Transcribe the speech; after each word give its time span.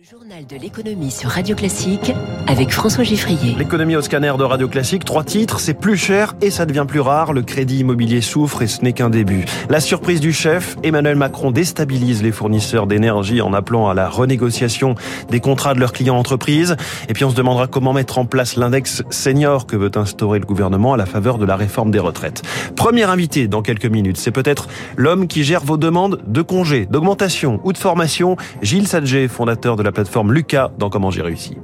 Le 0.00 0.18
journal 0.18 0.46
de 0.46 0.56
l'économie 0.56 1.10
sur 1.10 1.28
Radio 1.28 1.54
Classique 1.54 2.12
avec 2.46 2.70
François 2.70 3.04
Giffrier. 3.04 3.54
L'économie 3.58 3.96
au 3.96 4.00
scanner 4.00 4.32
de 4.38 4.44
Radio 4.44 4.66
Classique, 4.66 5.04
trois 5.04 5.24
titres, 5.24 5.60
c'est 5.60 5.74
plus 5.74 5.98
cher 5.98 6.34
et 6.40 6.50
ça 6.50 6.64
devient 6.64 6.86
plus 6.88 7.00
rare. 7.00 7.34
Le 7.34 7.42
crédit 7.42 7.80
immobilier 7.80 8.22
souffre 8.22 8.62
et 8.62 8.66
ce 8.66 8.82
n'est 8.82 8.94
qu'un 8.94 9.10
début. 9.10 9.44
La 9.68 9.78
surprise 9.78 10.20
du 10.20 10.32
chef, 10.32 10.78
Emmanuel 10.82 11.16
Macron 11.16 11.50
déstabilise 11.50 12.22
les 12.22 12.32
fournisseurs 12.32 12.86
d'énergie 12.86 13.42
en 13.42 13.52
appelant 13.52 13.88
à 13.88 13.94
la 13.94 14.08
renégociation 14.08 14.94
des 15.28 15.40
contrats 15.40 15.74
de 15.74 15.80
leurs 15.80 15.92
clients 15.92 16.16
entreprises. 16.16 16.76
Et 17.10 17.12
puis 17.12 17.24
on 17.24 17.30
se 17.30 17.36
demandera 17.36 17.66
comment 17.66 17.92
mettre 17.92 18.16
en 18.16 18.24
place 18.24 18.56
l'index 18.56 19.02
senior 19.10 19.66
que 19.66 19.76
veut 19.76 19.92
instaurer 19.96 20.38
le 20.38 20.46
gouvernement 20.46 20.94
à 20.94 20.96
la 20.96 21.06
faveur 21.06 21.36
de 21.36 21.44
la 21.44 21.56
réforme 21.56 21.90
des 21.90 21.98
retraites. 21.98 22.40
Premier 22.74 23.04
invité 23.04 23.48
dans 23.48 23.60
quelques 23.60 23.84
minutes, 23.84 24.16
c'est 24.16 24.30
peut-être 24.30 24.66
l'homme 24.96 25.26
qui 25.26 25.44
gère 25.44 25.62
vos 25.62 25.76
demandes 25.76 26.22
de 26.26 26.40
congés, 26.40 26.86
d'augmentation 26.86 27.60
ou 27.64 27.74
de 27.74 27.78
formation, 27.78 28.38
Gilles 28.62 28.88
Sadger, 28.88 29.28
fondateur 29.28 29.76
de 29.76 29.82
la 29.82 29.89
plateforme 29.92 30.32
Lucas 30.32 30.70
dans 30.78 30.90
Comment 30.90 31.10
j'ai 31.10 31.22
réussi. 31.22 31.56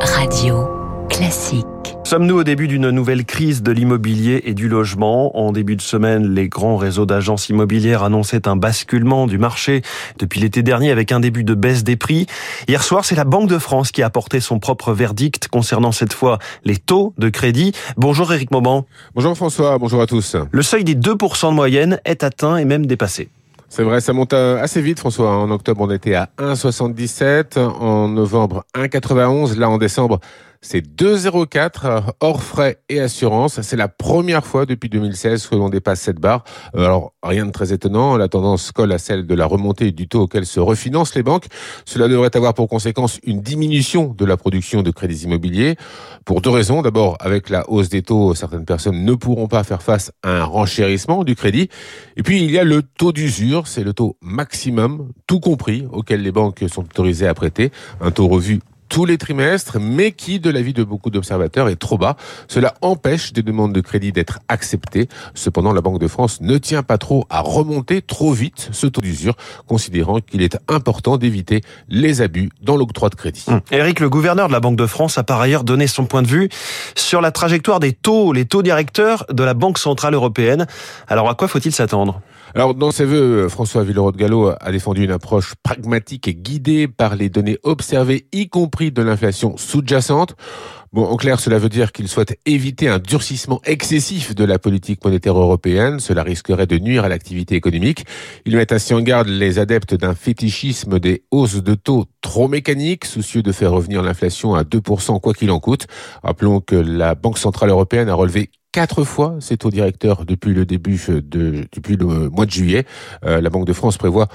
Radio 0.00 0.68
Classique. 1.08 1.66
Sommes-nous 2.04 2.38
au 2.38 2.44
début 2.44 2.66
d'une 2.66 2.90
nouvelle 2.90 3.24
crise 3.24 3.62
de 3.62 3.70
l'immobilier 3.70 4.42
et 4.44 4.54
du 4.54 4.68
logement? 4.68 5.36
En 5.38 5.52
début 5.52 5.76
de 5.76 5.82
semaine, 5.82 6.34
les 6.34 6.48
grands 6.48 6.76
réseaux 6.76 7.06
d'agences 7.06 7.48
immobilières 7.48 8.02
annonçaient 8.02 8.48
un 8.48 8.56
basculement 8.56 9.26
du 9.26 9.38
marché 9.38 9.82
depuis 10.18 10.40
l'été 10.40 10.62
dernier 10.62 10.90
avec 10.90 11.12
un 11.12 11.20
début 11.20 11.44
de 11.44 11.54
baisse 11.54 11.84
des 11.84 11.96
prix. 11.96 12.26
Hier 12.68 12.82
soir, 12.82 13.04
c'est 13.04 13.16
la 13.16 13.24
Banque 13.24 13.48
de 13.48 13.58
France 13.58 13.92
qui 13.92 14.02
a 14.02 14.06
apporté 14.06 14.40
son 14.40 14.58
propre 14.58 14.92
verdict 14.92 15.48
concernant 15.48 15.92
cette 15.92 16.12
fois 16.12 16.38
les 16.64 16.78
taux 16.78 17.12
de 17.18 17.28
crédit. 17.28 17.72
Bonjour 17.96 18.32
Éric 18.32 18.50
Mauban. 18.50 18.86
Bonjour 19.14 19.36
François, 19.36 19.78
bonjour 19.78 20.00
à 20.00 20.06
tous. 20.06 20.36
Le 20.50 20.62
seuil 20.62 20.84
des 20.84 20.94
2% 20.94 21.50
de 21.50 21.54
moyenne 21.54 22.00
est 22.04 22.24
atteint 22.24 22.56
et 22.56 22.64
même 22.64 22.86
dépassé. 22.86 23.28
C'est 23.72 23.84
vrai, 23.84 24.00
ça 24.00 24.12
monte 24.12 24.32
euh, 24.32 24.60
assez 24.60 24.82
vite, 24.82 24.98
François. 24.98 25.30
En 25.30 25.48
octobre, 25.52 25.80
on 25.80 25.90
était 25.92 26.14
à 26.14 26.28
1,77. 26.38 27.56
En 27.56 28.08
novembre, 28.08 28.64
1,91. 28.74 29.56
Là, 29.56 29.70
en 29.70 29.78
décembre, 29.78 30.18
c'est 30.62 30.86
2,04 30.86 31.70
euh, 31.84 32.00
hors 32.20 32.42
frais 32.42 32.80
et 32.90 33.00
assurance. 33.00 33.60
C'est 33.62 33.76
la 33.76 33.88
première 33.88 34.44
fois 34.44 34.66
depuis 34.66 34.90
2016 34.90 35.46
que 35.46 35.54
l'on 35.54 35.70
dépasse 35.70 36.00
cette 36.00 36.20
barre. 36.20 36.44
Euh, 36.74 36.84
alors, 36.84 37.14
rien 37.22 37.46
de 37.46 37.50
très 37.50 37.72
étonnant. 37.72 38.18
La 38.18 38.28
tendance 38.28 38.70
colle 38.70 38.92
à 38.92 38.98
celle 38.98 39.26
de 39.26 39.34
la 39.34 39.46
remontée 39.46 39.90
du 39.90 40.06
taux 40.06 40.22
auquel 40.22 40.44
se 40.44 40.60
refinancent 40.60 41.14
les 41.14 41.22
banques. 41.22 41.46
Cela 41.86 42.08
devrait 42.08 42.36
avoir 42.36 42.52
pour 42.52 42.68
conséquence 42.68 43.20
une 43.24 43.40
diminution 43.40 44.14
de 44.16 44.24
la 44.26 44.36
production 44.36 44.82
de 44.82 44.90
crédits 44.90 45.24
immobiliers. 45.24 45.76
Pour 46.26 46.42
deux 46.42 46.50
raisons. 46.50 46.82
D'abord, 46.82 47.16
avec 47.20 47.48
la 47.48 47.68
hausse 47.70 47.88
des 47.88 48.02
taux, 48.02 48.34
certaines 48.34 48.66
personnes 48.66 49.04
ne 49.04 49.14
pourront 49.14 49.48
pas 49.48 49.64
faire 49.64 49.82
face 49.82 50.12
à 50.22 50.30
un 50.30 50.44
renchérissement 50.44 51.24
du 51.24 51.36
crédit. 51.36 51.70
Et 52.16 52.22
puis, 52.22 52.42
il 52.42 52.50
y 52.50 52.58
a 52.58 52.64
le 52.64 52.82
taux 52.82 53.12
d'usure. 53.12 53.66
C'est 53.66 53.82
le 53.82 53.94
taux 53.94 54.18
maximum, 54.20 55.08
tout 55.26 55.40
compris, 55.40 55.86
auquel 55.90 56.20
les 56.20 56.32
banques 56.32 56.62
sont 56.68 56.82
autorisées 56.82 57.26
à 57.26 57.32
prêter. 57.32 57.70
Un 58.02 58.10
taux 58.10 58.28
revu 58.28 58.60
tous 58.90 59.06
les 59.06 59.16
trimestres, 59.16 59.78
mais 59.80 60.12
qui, 60.12 60.40
de 60.40 60.50
l'avis 60.50 60.74
de 60.74 60.84
beaucoup 60.84 61.10
d'observateurs, 61.10 61.68
est 61.68 61.76
trop 61.76 61.96
bas. 61.96 62.16
Cela 62.48 62.74
empêche 62.82 63.32
des 63.32 63.42
demandes 63.42 63.72
de 63.72 63.80
crédit 63.80 64.12
d'être 64.12 64.40
acceptées. 64.48 65.08
Cependant, 65.34 65.72
la 65.72 65.80
Banque 65.80 66.00
de 66.00 66.08
France 66.08 66.40
ne 66.42 66.58
tient 66.58 66.82
pas 66.82 66.98
trop 66.98 67.24
à 67.30 67.40
remonter 67.40 68.02
trop 68.02 68.32
vite 68.32 68.68
ce 68.72 68.88
taux 68.88 69.00
d'usure, 69.00 69.36
considérant 69.66 70.20
qu'il 70.20 70.42
est 70.42 70.58
important 70.68 71.16
d'éviter 71.16 71.62
les 71.88 72.20
abus 72.20 72.50
dans 72.60 72.76
l'octroi 72.76 73.08
de 73.08 73.14
crédit. 73.14 73.46
Eric, 73.70 74.00
le 74.00 74.10
gouverneur 74.10 74.48
de 74.48 74.52
la 74.52 74.60
Banque 74.60 74.76
de 74.76 74.86
France 74.86 75.18
a 75.18 75.22
par 75.22 75.40
ailleurs 75.40 75.62
donné 75.62 75.86
son 75.86 76.04
point 76.04 76.22
de 76.22 76.28
vue 76.28 76.48
sur 76.96 77.20
la 77.20 77.30
trajectoire 77.30 77.78
des 77.78 77.92
taux, 77.92 78.32
les 78.32 78.44
taux 78.44 78.62
directeurs 78.62 79.24
de 79.30 79.44
la 79.44 79.54
Banque 79.54 79.78
Centrale 79.78 80.14
Européenne. 80.14 80.66
Alors 81.06 81.30
à 81.30 81.36
quoi 81.36 81.46
faut-il 81.46 81.72
s'attendre? 81.72 82.20
Alors, 82.52 82.74
dans 82.74 82.90
ses 82.90 83.04
voeux, 83.04 83.48
François 83.48 83.84
Villeroy 83.84 84.10
de 84.10 84.16
Gallo 84.16 84.52
a 84.60 84.72
défendu 84.72 85.04
une 85.04 85.12
approche 85.12 85.54
pragmatique 85.62 86.26
et 86.26 86.34
guidée 86.34 86.88
par 86.88 87.14
les 87.14 87.28
données 87.28 87.58
observées, 87.62 88.26
y 88.32 88.48
compris 88.48 88.79
de 88.88 89.02
l'inflation 89.02 89.58
sous-jacente. 89.58 90.34
Bon, 90.92 91.04
en 91.04 91.16
clair, 91.16 91.38
cela 91.38 91.58
veut 91.58 91.68
dire 91.68 91.92
qu'il 91.92 92.08
souhaite 92.08 92.36
éviter 92.46 92.88
un 92.88 92.98
durcissement 92.98 93.60
excessif 93.64 94.34
de 94.34 94.44
la 94.44 94.58
politique 94.58 95.04
monétaire 95.04 95.38
européenne. 95.38 96.00
Cela 96.00 96.24
risquerait 96.24 96.66
de 96.66 96.78
nuire 96.78 97.04
à 97.04 97.08
l'activité 97.08 97.54
économique. 97.54 98.06
Il 98.44 98.56
met 98.56 98.72
ainsi 98.72 98.92
en 98.92 99.00
garde 99.00 99.28
les 99.28 99.60
adeptes 99.60 99.94
d'un 99.94 100.14
fétichisme 100.14 100.98
des 100.98 101.22
hausses 101.30 101.62
de 101.62 101.74
taux 101.74 102.06
trop 102.22 102.48
mécaniques, 102.48 103.04
soucieux 103.04 103.42
de 103.42 103.52
faire 103.52 103.70
revenir 103.70 104.02
l'inflation 104.02 104.54
à 104.54 104.62
2% 104.62 105.20
quoi 105.20 105.32
qu'il 105.32 105.52
en 105.52 105.60
coûte. 105.60 105.86
Rappelons 106.24 106.60
que 106.60 106.74
la 106.74 107.14
Banque 107.14 107.38
Centrale 107.38 107.70
Européenne 107.70 108.08
a 108.08 108.14
relevé 108.14 108.50
quatre 108.72 109.04
fois 109.04 109.36
ses 109.40 109.56
taux 109.56 109.70
directeurs 109.70 110.24
depuis 110.24 110.54
le 110.54 110.64
début 110.64 111.00
de, 111.08 111.66
depuis 111.72 111.96
le 111.96 112.30
mois 112.30 112.46
de 112.46 112.50
juillet. 112.50 112.84
Euh, 113.24 113.40
la 113.40 113.50
Banque 113.50 113.66
de 113.66 113.72
France 113.72 113.96
prévoit 113.96 114.28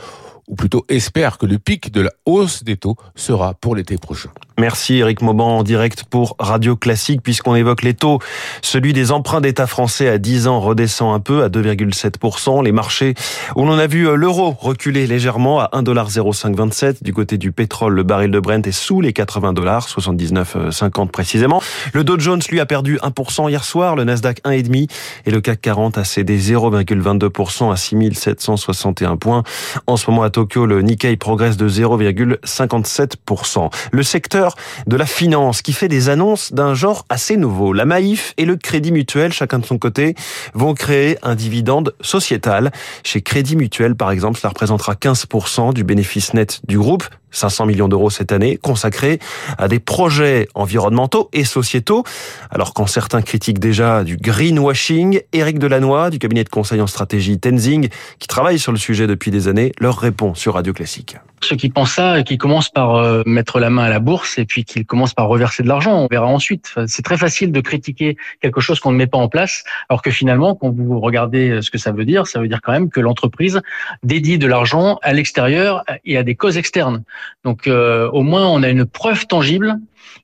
ou 0.47 0.55
plutôt 0.55 0.85
espère 0.89 1.37
que 1.37 1.45
le 1.45 1.57
pic 1.57 1.91
de 1.91 2.01
la 2.01 2.11
hausse 2.25 2.63
des 2.63 2.77
taux 2.77 2.95
sera 3.15 3.53
pour 3.53 3.75
l'été 3.75 3.97
prochain. 3.97 4.29
Merci 4.57 4.99
Eric 4.99 5.21
Mauban 5.21 5.57
en 5.57 5.63
direct 5.63 6.05
pour 6.05 6.37
Radio 6.39 6.77
Classique 6.77 7.21
puisqu'on 7.21 7.55
évoque 7.55 7.81
les 7.81 7.93
taux. 7.93 8.19
Celui 8.61 8.93
des 8.93 9.11
emprunts 9.11 9.41
d'État 9.41 9.67
français 9.67 10.07
à 10.07 10.17
10 10.17 10.47
ans 10.47 10.61
redescend 10.61 11.13
un 11.13 11.19
peu 11.19 11.43
à 11.43 11.49
2,7%. 11.49 12.63
Les 12.63 12.71
marchés 12.71 13.15
où 13.57 13.65
l'on 13.65 13.77
a 13.77 13.87
vu 13.87 14.07
euh, 14.07 14.15
l'euro 14.15 14.55
reculer 14.57 15.07
légèrement 15.07 15.59
à 15.59 15.69
1,0527 15.73 17.03
du 17.03 17.13
côté 17.13 17.37
du 17.37 17.51
pétrole. 17.51 17.95
Le 17.95 18.03
baril 18.03 18.31
de 18.31 18.39
Brent 18.39 18.65
est 18.65 18.71
sous 18.71 19.01
les 19.01 19.11
80 19.11 19.51
dollars, 19.51 19.87
79,50 19.87 21.09
précisément. 21.09 21.61
Le 21.93 22.05
Dow 22.05 22.17
Jones 22.17 22.41
lui 22.49 22.61
a 22.61 22.65
perdu 22.65 22.97
1% 22.97 23.49
hier 23.49 23.63
soir, 23.65 23.97
le 23.97 24.05
Nasdaq 24.05 24.41
1,5 24.45 24.89
et 25.25 25.31
le 25.31 25.41
CAC 25.41 25.59
40 25.59 25.97
a 25.97 26.05
cédé 26.05 26.39
0,22% 26.39 27.73
à 27.73 27.75
6761 27.75 29.17
points. 29.17 29.43
En 29.85 29.97
ce 29.97 30.09
moment 30.09 30.23
Tokyo, 30.35 30.65
le 30.65 30.81
Nikkei 30.81 31.15
progresse 31.15 31.55
de 31.55 31.69
0,57%. 31.69 33.69
Le 33.93 34.03
secteur 34.03 34.57
de 34.85 34.97
la 34.97 35.05
finance 35.05 35.61
qui 35.61 35.71
fait 35.71 35.87
des 35.87 36.09
annonces 36.09 36.51
d'un 36.51 36.73
genre 36.73 37.05
assez 37.07 37.37
nouveau. 37.37 37.71
La 37.71 37.85
Maïf 37.85 38.33
et 38.35 38.43
le 38.43 38.57
Crédit 38.57 38.91
Mutuel, 38.91 39.31
chacun 39.31 39.59
de 39.59 39.65
son 39.65 39.77
côté, 39.77 40.13
vont 40.53 40.73
créer 40.73 41.17
un 41.23 41.35
dividende 41.35 41.95
sociétal. 42.01 42.73
Chez 43.05 43.21
Crédit 43.21 43.55
Mutuel, 43.55 43.95
par 43.95 44.11
exemple, 44.11 44.37
cela 44.37 44.49
représentera 44.49 44.95
15% 44.95 45.73
du 45.73 45.85
bénéfice 45.85 46.33
net 46.33 46.59
du 46.67 46.77
groupe. 46.77 47.05
500 47.35 47.65
millions 47.65 47.87
d'euros 47.87 48.09
cette 48.09 48.31
année 48.31 48.57
consacrés 48.57 49.19
à 49.57 49.67
des 49.67 49.79
projets 49.79 50.47
environnementaux 50.55 51.29
et 51.33 51.43
sociétaux. 51.43 52.03
Alors 52.49 52.73
quand 52.73 52.87
certains 52.87 53.21
critiquent 53.21 53.59
déjà 53.59 54.03
du 54.03 54.17
greenwashing, 54.17 55.21
Éric 55.33 55.59
Delannoy 55.59 56.09
du 56.09 56.19
cabinet 56.19 56.43
de 56.43 56.49
conseil 56.49 56.81
en 56.81 56.87
stratégie 56.87 57.39
Tenzing, 57.39 57.89
qui 58.19 58.27
travaille 58.27 58.59
sur 58.59 58.71
le 58.71 58.77
sujet 58.77 59.07
depuis 59.07 59.31
des 59.31 59.47
années, 59.47 59.71
leur 59.79 59.97
répond 59.97 60.33
sur 60.33 60.53
Radio 60.55 60.73
Classique. 60.73 61.17
Ceux 61.41 61.55
qui 61.55 61.69
pensent 61.69 61.93
ça, 61.93 62.23
qui 62.23 62.37
commencent 62.37 62.69
par 62.69 62.95
euh, 62.95 63.21
mettre 63.25 63.59
la 63.59 63.69
main 63.69 63.83
à 63.83 63.89
la 63.89 63.99
bourse 63.99 64.37
et 64.37 64.45
puis 64.45 64.63
qui 64.63 64.85
commencent 64.85 65.13
par 65.13 65.27
reverser 65.27 65.63
de 65.63 65.67
l'argent, 65.67 65.97
on 65.97 66.07
verra 66.07 66.27
ensuite. 66.27 66.73
C'est 66.87 67.03
très 67.03 67.17
facile 67.17 67.51
de 67.51 67.61
critiquer 67.61 68.17
quelque 68.41 68.61
chose 68.61 68.79
qu'on 68.79 68.91
ne 68.91 68.97
met 68.97 69.07
pas 69.07 69.17
en 69.17 69.27
place, 69.27 69.63
alors 69.89 70.01
que 70.01 70.11
finalement, 70.11 70.55
quand 70.55 70.71
vous 70.71 70.99
regardez 70.99 71.49
euh, 71.49 71.61
ce 71.61 71.69
que 71.69 71.77
ça 71.77 71.91
veut 71.91 72.05
dire, 72.05 72.27
ça 72.27 72.39
veut 72.39 72.47
dire 72.47 72.61
quand 72.61 72.71
même 72.71 72.89
que 72.89 72.99
l'entreprise 72.99 73.61
dédie 74.03 74.37
de 74.37 74.47
l'argent 74.47 74.97
à 75.03 75.13
l'extérieur 75.13 75.83
et 76.05 76.17
à 76.17 76.23
des 76.23 76.35
causes 76.35 76.57
externes. 76.57 77.03
Donc 77.43 77.67
euh, 77.67 78.09
au 78.11 78.23
moins, 78.23 78.47
on 78.47 78.63
a 78.63 78.69
une 78.69 78.85
preuve 78.85 79.27
tangible 79.27 79.77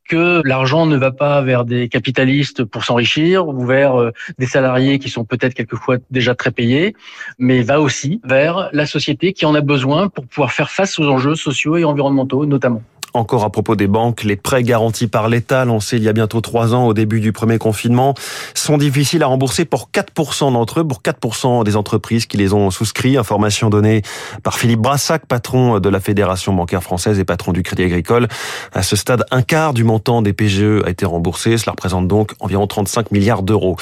que 0.07 0.41
l'argent 0.45 0.85
ne 0.85 0.97
va 0.97 1.11
pas 1.11 1.41
vers 1.41 1.65
des 1.65 1.89
capitalistes 1.89 2.63
pour 2.63 2.83
s'enrichir 2.83 3.47
ou 3.47 3.65
vers 3.65 3.99
euh, 3.99 4.11
des 4.39 4.45
salariés 4.45 4.99
qui 4.99 5.09
sont 5.09 5.25
peut-être 5.25 5.53
quelquefois 5.53 5.97
déjà 6.09 6.35
très 6.35 6.51
payés, 6.51 6.95
mais 7.39 7.61
va 7.61 7.81
aussi 7.81 8.21
vers 8.23 8.69
la 8.73 8.85
société 8.85 9.33
qui 9.33 9.45
en 9.45 9.55
a 9.55 9.61
besoin 9.61 10.09
pour 10.09 10.25
pouvoir 10.27 10.51
faire 10.51 10.71
face 10.71 10.99
aux 10.99 11.07
enjeux 11.07 11.35
sociaux 11.35 11.77
et 11.77 11.83
environnementaux 11.83 12.45
notamment. 12.45 12.83
Encore 13.13 13.43
à 13.43 13.49
propos 13.49 13.75
des 13.75 13.87
banques, 13.87 14.23
les 14.23 14.37
prêts 14.37 14.63
garantis 14.63 15.07
par 15.07 15.27
l'État, 15.27 15.65
lancés 15.65 15.97
il 15.97 16.03
y 16.03 16.09
a 16.09 16.13
bientôt 16.13 16.39
trois 16.39 16.73
ans 16.73 16.87
au 16.87 16.93
début 16.93 17.19
du 17.19 17.33
premier 17.33 17.57
confinement, 17.57 18.13
sont 18.53 18.77
difficiles 18.77 19.21
à 19.23 19.27
rembourser 19.27 19.65
pour 19.65 19.89
4% 19.93 20.53
d'entre 20.53 20.79
eux, 20.79 20.87
pour 20.87 21.01
4% 21.01 21.65
des 21.65 21.75
entreprises 21.75 22.25
qui 22.25 22.37
les 22.37 22.53
ont 22.53 22.71
souscrits. 22.71 23.17
Information 23.17 23.69
donnée 23.69 24.01
par 24.43 24.57
Philippe 24.57 24.79
Brassac, 24.79 25.25
patron 25.25 25.79
de 25.79 25.89
la 25.89 25.99
Fédération 25.99 26.53
bancaire 26.53 26.83
française 26.83 27.19
et 27.19 27.25
patron 27.25 27.51
du 27.51 27.63
Crédit 27.63 27.83
Agricole. 27.83 28.29
À 28.73 28.81
ce 28.81 28.95
stade, 28.95 29.25
un 29.31 29.41
quart 29.41 29.73
du 29.73 29.83
montant 29.83 30.21
des 30.21 30.31
PGE 30.31 30.81
a 30.85 30.89
été 30.89 31.05
remboursé. 31.05 31.57
Cela 31.57 31.71
représente 31.71 32.07
donc 32.07 32.31
environ 32.39 32.65
35 32.65 33.11
milliards 33.11 33.43
d'euros. 33.43 33.75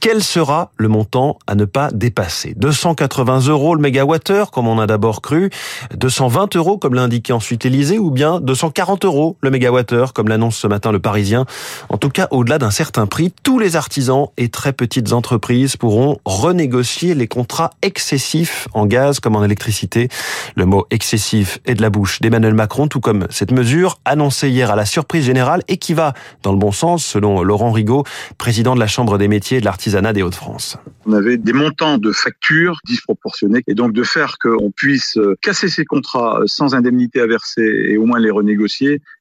Quel 0.00 0.24
sera 0.24 0.72
le 0.76 0.88
montant 0.88 1.38
à 1.46 1.54
ne 1.54 1.64
pas 1.66 1.90
dépasser? 1.92 2.54
280 2.56 3.46
euros 3.46 3.76
le 3.76 3.80
mégawattheure, 3.80 4.50
comme 4.50 4.66
on 4.66 4.80
a 4.80 4.88
d'abord 4.88 5.22
cru, 5.22 5.50
220 5.94 6.56
euros, 6.56 6.78
comme 6.78 6.94
l'a 6.94 7.02
indiqué 7.02 7.32
ensuite 7.32 7.62
l'Élysée, 7.62 7.98
ou 7.98 8.10
bien 8.10 8.40
200 8.40 8.71
40 8.72 9.04
euros 9.04 9.36
le 9.40 9.50
mégawattheure, 9.50 10.12
comme 10.12 10.28
l'annonce 10.28 10.56
ce 10.56 10.66
matin 10.66 10.92
le 10.92 10.98
Parisien. 10.98 11.46
En 11.88 11.98
tout 11.98 12.08
cas, 12.08 12.28
au-delà 12.30 12.58
d'un 12.58 12.70
certain 12.70 13.06
prix, 13.06 13.32
tous 13.42 13.58
les 13.58 13.76
artisans 13.76 14.28
et 14.36 14.48
très 14.48 14.72
petites 14.72 15.12
entreprises 15.12 15.76
pourront 15.76 16.18
renégocier 16.24 17.14
les 17.14 17.28
contrats 17.28 17.70
excessifs 17.82 18.68
en 18.72 18.86
gaz 18.86 19.20
comme 19.20 19.36
en 19.36 19.44
électricité. 19.44 20.08
Le 20.56 20.64
mot 20.64 20.86
excessif 20.90 21.58
est 21.66 21.74
de 21.74 21.82
la 21.82 21.90
bouche 21.90 22.20
d'Emmanuel 22.20 22.54
Macron, 22.54 22.88
tout 22.88 23.00
comme 23.00 23.26
cette 23.30 23.52
mesure 23.52 23.98
annoncée 24.04 24.48
hier 24.48 24.70
à 24.70 24.76
la 24.76 24.86
surprise 24.86 25.24
générale 25.24 25.62
et 25.68 25.76
qui 25.76 25.94
va 25.94 26.14
dans 26.42 26.52
le 26.52 26.58
bon 26.58 26.72
sens, 26.72 27.04
selon 27.04 27.42
Laurent 27.42 27.72
Rigaud, 27.72 28.04
président 28.38 28.74
de 28.74 28.80
la 28.80 28.86
Chambre 28.86 29.18
des 29.18 29.28
métiers 29.28 29.58
et 29.58 29.60
de 29.60 29.66
l'artisanat 29.66 30.12
des 30.12 30.22
Hauts-de-France. 30.22 30.78
On 31.06 31.12
avait 31.12 31.36
des 31.36 31.52
montants 31.52 31.98
de 31.98 32.12
factures 32.12 32.78
disproportionnés 32.86 33.62
et 33.66 33.74
donc 33.74 33.92
de 33.92 34.02
faire 34.02 34.36
qu'on 34.40 34.70
puisse 34.70 35.18
casser 35.42 35.68
ces 35.68 35.84
contrats 35.84 36.40
sans 36.46 36.74
indemnité 36.74 37.20
à 37.20 37.26
verser 37.26 37.62
et 37.62 37.96
au 37.96 38.06
moins 38.06 38.18
les 38.18 38.30
renégocier 38.30 38.61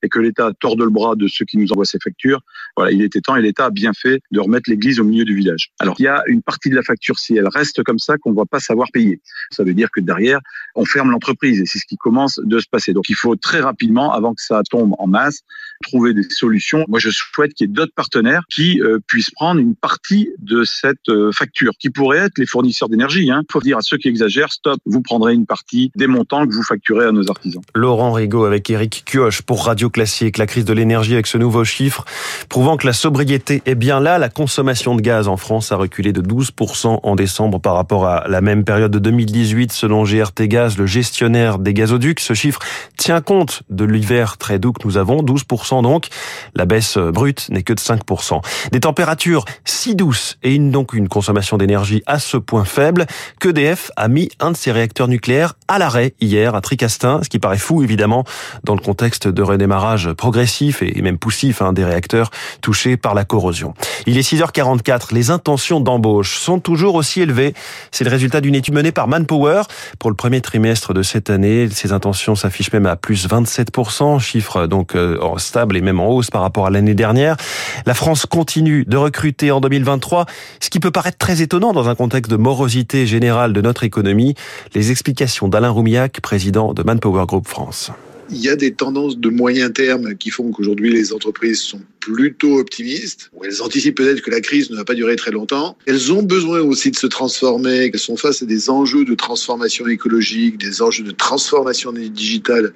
et 0.04 0.10
que 0.10 0.20
l'État 0.20 0.52
torde 0.60 0.82
le 0.82 0.90
bras 0.90 1.16
de 1.16 1.28
ceux 1.28 1.46
qui 1.46 1.58
nous 1.58 1.72
envoient 1.72 1.86
ces 1.86 2.00
factures. 2.04 2.42
Voilà, 2.76 2.92
il 2.92 3.02
était 3.02 3.22
temps 3.22 3.36
et 3.36 3.42
l'État 3.42 3.66
a 3.66 3.70
bien 3.70 3.92
fait 3.94 4.22
de 4.32 4.40
remettre 4.40 4.70
l'église 4.70 5.00
au 5.00 5.04
milieu 5.04 5.26
du 5.26 5.36
village. 5.36 5.72
Alors, 5.80 5.96
il 6.00 6.04
y 6.04 6.08
a 6.08 6.24
une 6.28 6.42
partie 6.42 6.70
de 6.70 6.76
la 6.76 6.84
facture, 6.84 7.20
si 7.20 7.36
elle 7.36 7.48
reste 7.48 7.84
comme 7.84 8.00
ça, 8.00 8.18
qu'on 8.18 8.32
ne 8.32 8.36
va 8.36 8.46
pas 8.46 8.60
savoir 8.60 8.90
payer. 8.92 9.22
Ça 9.52 9.64
veut 9.64 9.74
dire 9.74 9.90
que 9.92 10.00
derrière, 10.00 10.40
on 10.76 10.86
ferme 10.86 11.12
l'entreprise 11.12 11.60
et 11.62 11.66
c'est 11.66 11.80
ce 11.80 11.86
qui 11.86 11.98
commence 11.98 12.40
de 12.44 12.60
se 12.60 12.68
passer. 12.70 12.94
Donc, 12.94 13.10
il 13.10 13.16
faut 13.16 13.36
très 13.36 13.60
rapidement, 13.60 14.14
avant 14.14 14.34
que 14.34 14.42
ça 14.42 14.62
tombe 14.70 14.94
en 14.98 15.08
masse, 15.08 15.42
trouver 15.84 16.14
des 16.14 16.24
solutions. 16.24 16.86
Moi, 16.88 17.00
je 17.00 17.10
souhaite 17.10 17.54
qu'il 17.54 17.68
y 17.68 17.70
ait 17.70 17.74
d'autres 17.74 17.94
partenaires 17.96 18.44
qui 18.50 18.82
euh, 18.82 19.00
puissent 19.08 19.32
prendre 19.32 19.60
une 19.60 19.76
partie 19.76 20.30
de 20.40 20.64
cette 20.64 21.10
euh, 21.10 21.32
facture, 21.32 21.74
qui 21.80 21.90
pourraient 21.90 22.20
être 22.20 22.38
les 22.38 22.46
fournisseurs 22.46 22.90
d'énergie. 22.90 23.26
Il 23.26 23.32
hein. 23.32 23.44
faut 23.52 23.62
dire 23.62 23.78
à 23.78 23.82
ceux 23.82 23.98
qui 23.98 24.08
exagèrent, 24.08 24.52
stop, 24.52 24.80
vous 24.86 25.02
prendrez 25.02 25.34
une 25.34 25.46
partie 25.46 25.92
des 25.96 26.08
montants 26.08 26.48
que 26.48 26.54
vous 26.54 26.64
facturez 26.64 27.06
à 27.06 27.12
nos 27.12 27.30
artisans. 27.30 27.62
Laurent 27.76 28.12
Rigaud 28.12 28.46
avec 28.46 28.70
Eric 28.70 29.04
Pour 29.40 29.66
Radio 29.66 29.90
Classique, 29.90 30.38
la 30.38 30.46
crise 30.46 30.66
de 30.66 30.74
l'énergie 30.74 31.14
avec 31.14 31.28
ce 31.28 31.38
nouveau 31.38 31.64
chiffre, 31.64 32.04
prouvant 32.50 32.76
que 32.76 32.86
la 32.86 32.92
sobriété 32.92 33.62
est 33.66 33.76
bien 33.76 34.02
là. 34.02 34.18
La 34.18 34.28
consommation 34.28 34.96
de 34.96 35.02
gaz 35.02 35.30
en 35.30 35.38
France 35.38 35.72
a 35.72 35.78
reculé 35.78 36.12
de 36.12 36.22
12% 36.22 37.00
en 37.02 37.16
décembre 37.16 37.62
par 37.62 37.76
rapport 37.76 38.06
à 38.06 38.28
la 38.28 38.42
même 38.42 38.66
période 38.66 38.92
de 38.92 39.00
2018 39.00 39.72
selon 39.72 40.04
GRT 40.04 40.48
Gaz, 40.48 40.78
le 40.78 40.86
gestionnaire 40.86 41.60
des 41.60 41.74
gazoducs. 41.74 42.20
Ce 42.20 42.34
chiffre 42.34 42.60
tient 42.98 43.22
compte 43.22 43.64
de 43.70 43.86
l'hiver 43.86 44.38
très 44.38 44.60
doux 44.60 44.74
que 44.74 44.86
nous 44.86 44.98
avons, 44.98 45.24
12% 45.24 45.84
donc. 45.84 46.08
La 46.54 46.66
baisse 46.66 46.98
brute 46.98 47.48
n'est 47.50 47.64
que 47.64 47.74
de 47.74 47.80
5%. 47.80 48.42
Des 48.72 48.82
températures 48.82 49.46
si 49.64 49.96
douces 49.96 50.38
et 50.44 50.54
une, 50.54 50.72
donc 50.72 50.94
une 50.94 51.08
consommation 51.08 51.58
d'énergie 51.58 52.04
à 52.06 52.20
ce 52.20 52.36
point 52.38 52.66
faible 52.66 53.06
qu'EDF 53.40 53.92
a 53.96 54.08
mis 54.10 54.30
un 54.40 54.52
de 54.52 54.58
ses 54.58 54.72
réacteurs 54.72 55.08
nucléaires 55.08 55.54
à 55.68 55.80
l'arrêt 55.80 56.14
hier 56.20 56.56
à 56.56 56.62
Tricastin, 56.62 57.22
ce 57.24 57.30
qui 57.30 57.40
paraît 57.40 57.58
fou 57.58 57.84
évidemment 57.84 58.26
dans 58.64 58.76
le 58.76 58.82
contexte 58.82 59.21
de 59.28 59.42
redémarrage 59.42 60.12
progressif 60.14 60.82
et 60.82 61.02
même 61.02 61.18
poussif 61.18 61.62
hein, 61.62 61.74
des 61.74 61.86
réacteurs 61.86 62.32
touchés 62.62 62.98
par 62.98 63.14
la 63.14 63.26
corrosion. 63.26 63.74
Il 64.06 64.18
est 64.18 64.22
6h44, 64.22 65.14
les 65.14 65.30
intentions 65.32 65.80
d'embauche 65.80 66.38
sont 66.38 66.60
toujours 66.60 66.96
aussi 66.96 67.22
élevées. 67.22 67.54
C'est 67.92 68.04
le 68.04 68.10
résultat 68.10 68.42
d'une 68.42 68.56
étude 68.56 68.74
menée 68.74 68.92
par 68.92 69.08
Manpower 69.08 69.64
pour 70.00 70.10
le 70.10 70.16
premier 70.16 70.42
trimestre 70.42 70.94
de 70.94 71.04
cette 71.04 71.30
année. 71.30 71.70
Ces 71.72 71.92
intentions 71.92 72.36
s'affichent 72.36 72.72
même 72.74 72.86
à 72.86 72.96
plus 72.96 73.28
27%, 73.28 74.20
chiffre 74.20 74.68
donc 74.68 74.96
euh, 74.96 75.18
stable 75.38 75.78
et 75.78 75.82
même 75.82 76.00
en 76.00 76.08
hausse 76.08 76.30
par 76.30 76.42
rapport 76.42 76.68
à 76.68 76.70
l'année 76.70 76.96
dernière. 76.96 77.38
La 77.86 77.94
France 77.94 78.26
continue 78.26 78.86
de 78.86 78.98
recruter 78.98 79.52
en 79.52 79.62
2023, 79.62 80.26
ce 80.60 80.70
qui 80.70 80.80
peut 80.80 80.92
paraître 80.92 81.18
très 81.18 81.42
étonnant 81.42 81.74
dans 81.74 81.90
un 81.90 81.96
contexte 81.96 82.32
de 82.32 82.38
morosité 82.38 83.06
générale 83.06 83.54
de 83.54 83.62
notre 83.62 83.84
économie. 83.84 84.36
Les 84.74 84.92
explications 84.92 85.48
d'Alain 85.48 85.70
Roumiac, 85.70 86.22
président 86.22 86.74
de 86.74 86.84
Manpower 86.84 87.26
Group 87.26 87.48
France 87.48 87.92
il 88.32 88.42
y 88.42 88.50
a 88.50 88.56
des 88.56 88.72
tendances 88.74 89.18
de 89.18 89.30
moyen 89.30 89.70
terme 89.70 90.16
qui 90.16 90.30
font 90.30 90.52
qu'aujourd'hui 90.52 90.92
les 90.92 91.14
entreprises 91.14 91.60
sont 91.60 91.82
plutôt 92.00 92.58
optimistes. 92.58 93.30
Elles 93.44 93.62
anticipent 93.62 93.98
peut-être 93.98 94.22
que 94.22 94.32
la 94.32 94.42
crise 94.42 94.72
ne 94.72 94.76
va 94.76 94.84
pas 94.84 94.96
durer 94.96 95.16
très 95.16 95.32
longtemps. 95.32 95.78
Elles 95.86 96.12
ont 96.12 96.24
besoin 96.24 96.60
aussi 96.60 96.90
de 96.90 96.96
se 96.96 97.06
transformer, 97.06 97.92
qu'elles 97.92 98.00
sont 98.00 98.18
face 98.18 98.42
à 98.42 98.46
des 98.46 98.70
enjeux 98.70 99.06
de 99.06 99.14
transformation 99.14 99.88
écologique, 99.88 100.58
des 100.58 100.82
enjeux 100.82 101.04
de 101.04 101.12
transformation 101.12 101.94
digitale. 101.94 102.74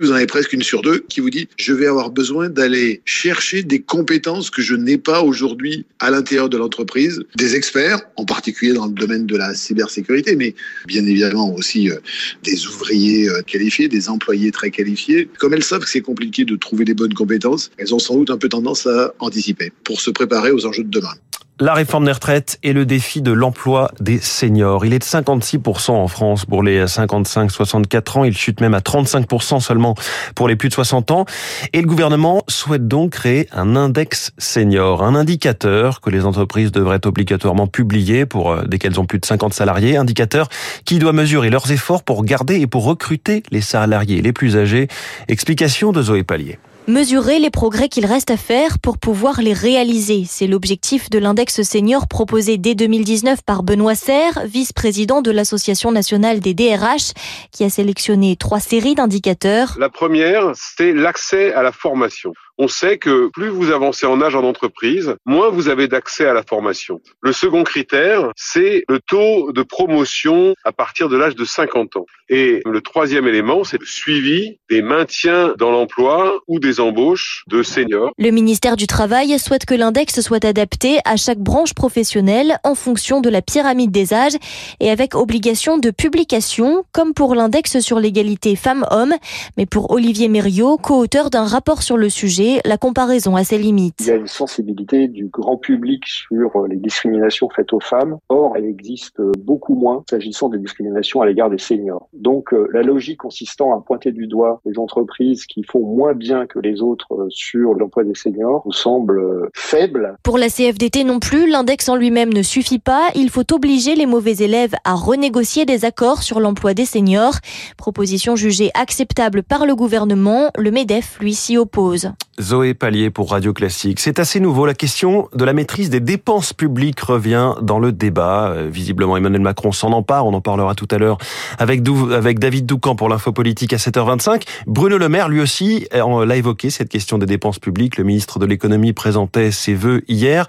Vous 0.00 0.12
en 0.12 0.14
avez 0.14 0.26
presque 0.26 0.52
une 0.52 0.62
sur 0.62 0.82
deux 0.82 1.00
qui 1.08 1.20
vous 1.20 1.30
dit 1.30 1.48
je 1.56 1.72
vais 1.72 1.86
avoir 1.86 2.10
besoin 2.10 2.48
d'aller 2.48 3.02
chercher 3.04 3.64
des 3.64 3.80
compétences 3.80 4.48
que 4.50 4.62
je 4.62 4.76
n'ai 4.76 4.98
pas 4.98 5.22
aujourd'hui 5.22 5.84
à 5.98 6.10
l'intérieur 6.10 6.48
de 6.48 6.56
l'entreprise, 6.56 7.20
des 7.36 7.56
experts, 7.56 8.00
en 8.16 8.24
particulier 8.24 8.74
dans 8.74 8.86
le 8.86 8.92
domaine 8.92 9.26
de 9.26 9.36
la 9.36 9.54
cybersécurité, 9.54 10.36
mais 10.36 10.54
bien 10.86 11.04
évidemment 11.04 11.52
aussi 11.54 11.90
euh, 11.90 11.96
des 12.44 12.66
ouvriers 12.68 13.28
euh, 13.28 13.42
qualifiés, 13.42 13.88
des 13.88 14.08
employés 14.08 14.52
très 14.52 14.70
qualifiés. 14.70 14.97
Comme 15.38 15.54
elles 15.54 15.62
savent 15.62 15.82
que 15.82 15.88
c'est 15.88 16.00
compliqué 16.00 16.44
de 16.44 16.56
trouver 16.56 16.84
des 16.84 16.94
bonnes 16.94 17.14
compétences, 17.14 17.70
elles 17.78 17.94
ont 17.94 17.98
sans 17.98 18.16
doute 18.16 18.30
un 18.30 18.38
peu 18.38 18.48
tendance 18.48 18.86
à 18.86 19.14
anticiper 19.18 19.72
pour 19.84 20.00
se 20.00 20.10
préparer 20.10 20.50
aux 20.50 20.66
enjeux 20.66 20.84
de 20.84 20.90
demain. 20.90 21.14
La 21.60 21.74
réforme 21.74 22.04
des 22.04 22.12
retraites 22.12 22.56
et 22.62 22.72
le 22.72 22.86
défi 22.86 23.20
de 23.20 23.32
l'emploi 23.32 23.90
des 23.98 24.18
seniors. 24.18 24.86
Il 24.86 24.94
est 24.94 25.00
de 25.00 25.04
56% 25.04 25.90
en 25.90 26.06
France 26.06 26.44
pour 26.44 26.62
les 26.62 26.84
55-64 26.84 28.18
ans. 28.18 28.24
Il 28.24 28.36
chute 28.36 28.60
même 28.60 28.74
à 28.74 28.78
35% 28.78 29.58
seulement 29.58 29.96
pour 30.36 30.46
les 30.46 30.54
plus 30.54 30.68
de 30.68 30.74
60 30.74 31.10
ans. 31.10 31.24
Et 31.72 31.80
le 31.80 31.88
gouvernement 31.88 32.44
souhaite 32.46 32.86
donc 32.86 33.10
créer 33.10 33.48
un 33.50 33.74
index 33.74 34.30
senior, 34.38 35.02
un 35.02 35.16
indicateur 35.16 36.00
que 36.00 36.10
les 36.10 36.24
entreprises 36.24 36.70
devraient 36.70 37.04
obligatoirement 37.04 37.66
publier 37.66 38.24
pour 38.24 38.52
euh, 38.52 38.62
dès 38.64 38.78
qu'elles 38.78 39.00
ont 39.00 39.06
plus 39.06 39.18
de 39.18 39.26
50 39.26 39.52
salariés. 39.52 39.96
Indicateur 39.96 40.48
qui 40.84 41.00
doit 41.00 41.12
mesurer 41.12 41.50
leurs 41.50 41.72
efforts 41.72 42.04
pour 42.04 42.24
garder 42.24 42.60
et 42.60 42.68
pour 42.68 42.84
recruter 42.84 43.42
les 43.50 43.62
salariés 43.62 44.22
les 44.22 44.32
plus 44.32 44.56
âgés. 44.56 44.86
Explication 45.26 45.90
de 45.90 46.02
Zoé 46.02 46.22
Pallier 46.22 46.60
mesurer 46.88 47.38
les 47.38 47.50
progrès 47.50 47.90
qu'il 47.90 48.06
reste 48.06 48.30
à 48.30 48.38
faire 48.38 48.78
pour 48.78 48.96
pouvoir 48.96 49.42
les 49.42 49.52
réaliser. 49.52 50.24
C'est 50.26 50.46
l'objectif 50.46 51.10
de 51.10 51.18
l'index 51.18 51.60
senior 51.60 52.08
proposé 52.08 52.56
dès 52.56 52.74
2019 52.74 53.42
par 53.42 53.62
Benoît 53.62 53.94
Serre, 53.94 54.40
vice-président 54.46 55.20
de 55.20 55.30
l'Association 55.30 55.92
nationale 55.92 56.40
des 56.40 56.54
DRH, 56.54 57.12
qui 57.52 57.64
a 57.64 57.70
sélectionné 57.70 58.36
trois 58.36 58.58
séries 58.58 58.94
d'indicateurs. 58.94 59.76
La 59.78 59.90
première, 59.90 60.52
c'est 60.54 60.94
l'accès 60.94 61.52
à 61.52 61.62
la 61.62 61.72
formation 61.72 62.32
on 62.58 62.66
sait 62.68 62.98
que 62.98 63.28
plus 63.28 63.48
vous 63.48 63.70
avancez 63.70 64.04
en 64.04 64.20
âge 64.20 64.34
en 64.34 64.42
entreprise, 64.42 65.14
moins 65.24 65.48
vous 65.48 65.68
avez 65.68 65.86
d'accès 65.86 66.26
à 66.26 66.34
la 66.34 66.42
formation. 66.42 67.00
Le 67.20 67.32
second 67.32 67.62
critère, 67.62 68.32
c'est 68.36 68.84
le 68.88 68.98
taux 68.98 69.52
de 69.52 69.62
promotion 69.62 70.54
à 70.64 70.72
partir 70.72 71.08
de 71.08 71.16
l'âge 71.16 71.36
de 71.36 71.44
50 71.44 71.96
ans. 71.96 72.06
Et 72.28 72.60
le 72.66 72.80
troisième 72.80 73.26
élément, 73.26 73.64
c'est 73.64 73.78
le 73.78 73.86
suivi 73.86 74.58
des 74.68 74.82
maintiens 74.82 75.54
dans 75.56 75.70
l'emploi 75.70 76.40
ou 76.48 76.58
des 76.58 76.80
embauches 76.80 77.44
de 77.46 77.62
seniors. 77.62 78.10
Le 78.18 78.30
ministère 78.30 78.76
du 78.76 78.86
Travail 78.86 79.38
souhaite 79.38 79.64
que 79.64 79.74
l'index 79.74 80.20
soit 80.20 80.44
adapté 80.44 80.98
à 81.04 81.16
chaque 81.16 81.38
branche 81.38 81.74
professionnelle 81.74 82.58
en 82.64 82.74
fonction 82.74 83.20
de 83.20 83.30
la 83.30 83.40
pyramide 83.40 83.92
des 83.92 84.12
âges 84.12 84.36
et 84.80 84.90
avec 84.90 85.14
obligation 85.14 85.78
de 85.78 85.90
publication, 85.90 86.84
comme 86.92 87.14
pour 87.14 87.34
l'index 87.34 87.78
sur 87.78 88.00
l'égalité 88.00 88.56
femmes-hommes. 88.56 89.14
Mais 89.56 89.66
pour 89.66 89.92
Olivier 89.92 90.28
Mériot, 90.28 90.76
co-auteur 90.76 91.30
d'un 91.30 91.44
rapport 91.44 91.82
sur 91.82 91.96
le 91.96 92.10
sujet, 92.10 92.47
la 92.64 92.78
comparaison 92.78 93.36
a 93.36 93.44
ses 93.44 93.58
limites. 93.58 94.00
Il 94.00 94.06
y 94.06 94.10
a 94.10 94.16
une 94.16 94.26
sensibilité 94.26 95.08
du 95.08 95.26
grand 95.26 95.56
public 95.56 96.04
sur 96.06 96.66
les 96.66 96.76
discriminations 96.76 97.48
faites 97.54 97.72
aux 97.72 97.80
femmes. 97.80 98.18
Or, 98.28 98.54
elle 98.56 98.64
existe 98.64 99.20
beaucoup 99.38 99.74
moins 99.74 100.04
s'agissant 100.08 100.48
des 100.48 100.58
discriminations 100.58 101.20
à 101.20 101.26
l'égard 101.26 101.50
des 101.50 101.58
seniors. 101.58 102.08
Donc, 102.12 102.52
euh, 102.52 102.68
la 102.72 102.82
logique 102.82 103.18
consistant 103.18 103.76
à 103.76 103.80
pointer 103.80 104.12
du 104.12 104.26
doigt 104.26 104.60
les 104.64 104.78
entreprises 104.78 105.46
qui 105.46 105.62
font 105.62 105.84
moins 105.84 106.14
bien 106.14 106.46
que 106.46 106.58
les 106.58 106.82
autres 106.82 107.14
euh, 107.14 107.26
sur 107.30 107.74
l'emploi 107.74 108.04
des 108.04 108.14
seniors 108.14 108.62
nous 108.64 108.72
semble 108.72 109.18
euh, 109.18 109.48
faible. 109.54 110.16
Pour 110.22 110.38
la 110.38 110.48
CFDT 110.48 111.04
non 111.04 111.20
plus, 111.20 111.48
l'index 111.48 111.88
en 111.88 111.96
lui-même 111.96 112.32
ne 112.32 112.42
suffit 112.42 112.78
pas. 112.78 113.08
Il 113.14 113.30
faut 113.30 113.52
obliger 113.52 113.94
les 113.94 114.06
mauvais 114.06 114.36
élèves 114.36 114.74
à 114.84 114.94
renégocier 114.94 115.64
des 115.64 115.84
accords 115.84 116.22
sur 116.22 116.40
l'emploi 116.40 116.74
des 116.74 116.84
seniors. 116.84 117.34
Proposition 117.76 118.36
jugée 118.36 118.70
acceptable 118.74 119.42
par 119.42 119.66
le 119.66 119.74
gouvernement. 119.74 120.50
Le 120.56 120.70
MEDEF, 120.70 121.18
lui, 121.20 121.34
s'y 121.34 121.56
oppose. 121.56 122.12
Zoé 122.40 122.74
Pallier 122.74 123.10
pour 123.10 123.32
Radio 123.32 123.52
Classique. 123.52 123.98
C'est 123.98 124.20
assez 124.20 124.38
nouveau. 124.38 124.64
La 124.64 124.74
question 124.74 125.28
de 125.34 125.44
la 125.44 125.52
maîtrise 125.52 125.90
des 125.90 126.00
dépenses 126.00 126.52
publiques 126.52 127.00
revient 127.00 127.54
dans 127.62 127.78
le 127.80 127.90
débat. 127.90 128.50
Euh, 128.50 128.68
visiblement, 128.70 129.16
Emmanuel 129.16 129.40
Macron 129.40 129.72
s'en 129.72 129.92
empare. 129.92 130.26
On 130.26 130.34
en 130.34 130.40
parlera 130.40 130.74
tout 130.74 130.86
à 130.90 130.98
l'heure 130.98 131.18
avec, 131.58 131.82
David 131.82 132.66
Doucan 132.66 132.94
pour 132.94 133.08
l'info 133.08 133.32
politique 133.32 133.72
à 133.72 133.76
7h25. 133.76 134.42
Bruno 134.66 134.98
Le 134.98 135.08
Maire, 135.08 135.28
lui 135.28 135.40
aussi, 135.40 135.88
l'a 135.92 136.36
évoqué, 136.36 136.70
cette 136.70 136.88
question 136.88 137.18
des 137.18 137.26
dépenses 137.26 137.58
publiques. 137.58 137.96
Le 137.96 138.04
ministre 138.04 138.38
de 138.38 138.46
l'économie 138.46 138.92
présentait 138.92 139.50
ses 139.50 139.74
vœux 139.74 140.02
hier. 140.08 140.46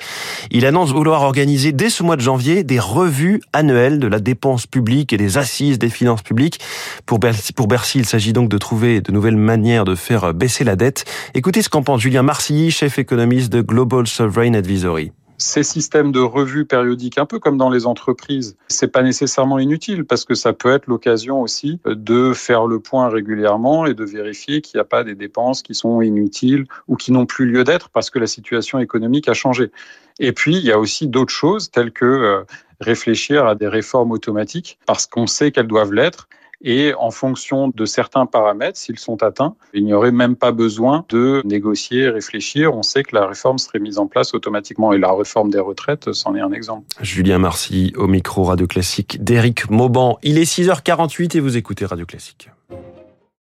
Il 0.52 0.66
annonce 0.66 0.92
vouloir 0.92 1.24
organiser 1.24 1.72
dès 1.72 1.90
ce 1.90 2.04
mois 2.04 2.16
de 2.16 2.22
janvier 2.22 2.64
des 2.64 2.80
revues 2.80 3.42
annuelles 3.54 4.00
de 4.00 4.08
la 4.08 4.20
dépense 4.20 4.68
publique 4.68 5.12
et 5.14 5.18
des 5.18 5.38
assises 5.38 5.80
des 5.80 5.90
finances 5.90 6.22
publiques. 6.22 6.60
Pour 7.06 7.20
Bercy, 7.20 7.54
pour 7.54 7.68
Bercy 7.68 8.00
il 8.00 8.06
s'agit 8.06 8.34
donc 8.34 8.50
de 8.50 8.58
trouver 8.58 9.02
de 9.02 9.12
nouvelles 9.12 9.38
manières 9.38 9.86
de 9.86 9.96
faire 9.96 10.34
baisser 10.34 10.64
la 10.64 10.76
dette. 10.76 11.06
Écoutez 11.34 11.62
ce 11.62 11.70
qu'on 11.70 11.79
pense 11.84 12.02
Julien 12.02 12.24
Marcilly, 12.24 12.72
chef 12.72 13.00
économiste 13.00 13.52
de 13.52 13.62
Global 13.62 14.08
Sovereign 14.08 14.56
Advisory. 14.56 15.12
Ces 15.38 15.64
systèmes 15.64 16.12
de 16.12 16.20
revue 16.20 16.66
périodiques, 16.66 17.18
un 17.18 17.26
peu 17.26 17.40
comme 17.40 17.58
dans 17.58 17.70
les 17.70 17.86
entreprises, 17.86 18.58
c'est 18.68 18.92
pas 18.92 19.04
nécessairement 19.04 19.58
inutile 19.58 20.04
parce 20.04 20.26
que 20.26 20.36
ça 20.36 20.52
peut 20.52 20.74
être 20.74 20.88
l'occasion 20.88 21.42
aussi 21.42 21.80
de 21.86 22.34
faire 22.34 22.68
le 22.68 22.82
point 22.82 23.08
régulièrement 23.08 23.86
et 23.86 23.94
de 23.94 24.04
vérifier 24.04 24.60
qu'il 24.60 24.78
n'y 24.78 24.82
a 24.82 24.86
pas 24.86 25.06
des 25.06 25.16
dépenses 25.16 25.62
qui 25.62 25.76
sont 25.76 26.02
inutiles 26.02 26.66
ou 26.90 26.98
qui 26.98 27.14
n'ont 27.14 27.26
plus 27.26 27.46
lieu 27.46 27.64
d'être 27.64 27.90
parce 27.90 28.10
que 28.10 28.20
la 28.20 28.28
situation 28.28 28.80
économique 28.80 29.30
a 29.30 29.34
changé. 29.34 29.72
Et 30.20 30.34
puis, 30.34 30.58
il 30.58 30.66
y 30.66 30.74
a 30.74 30.80
aussi 30.80 31.08
d'autres 31.08 31.34
choses 31.34 31.72
telles 31.72 31.92
que 31.92 32.06
euh, 32.06 32.44
réfléchir 32.82 33.46
à 33.46 33.56
des 33.56 33.68
réformes 33.68 34.12
automatiques 34.12 34.78
parce 34.86 35.06
qu'on 35.06 35.28
sait 35.28 35.52
qu'elles 35.52 35.68
doivent 35.68 35.94
l'être 35.94 36.28
et 36.62 36.94
en 36.96 37.12
fonction 37.12 37.70
de 37.70 37.86
certains 37.86 38.26
paramètres, 38.26 38.78
s'ils 38.78 39.00
sont 39.00 39.24
atteints, 39.24 39.56
il 39.74 39.86
n'y 39.86 39.94
aurait 39.94 40.12
même 40.12 40.36
pas 40.36 40.52
besoin 40.52 41.06
de 41.10 41.42
négocier, 41.46 42.10
réfléchir. 42.10 42.76
On 42.76 42.84
sait 42.84 43.04
que 43.04 43.16
la 43.16 43.28
réforme 43.28 43.58
serait 43.58 43.80
mise 43.80 43.98
en 43.98 44.08
place 44.08 44.34
automatiquement 44.34 44.94
et 44.94 44.98
la 44.98 45.12
réforme 45.14 45.50
des 45.50 45.60
retraites, 45.60 46.12
c'en 46.14 46.36
est 46.36 46.42
un 46.42 46.52
exemple. 46.52 46.86
Julien 47.02 47.40
Marcy 47.40 47.94
au 47.96 48.08
micro 48.08 48.44
Radio 48.44 48.68
Classique 48.68 49.24
d'Éric 49.24 49.70
Mauban. 49.70 50.18
Il 50.24 50.38
est 50.38 50.44
6h48 50.44 51.38
et 51.38 51.40
vous 51.40 51.58
écoutez 51.58 51.86
Radio 51.86 52.06
Classique. 52.06 52.50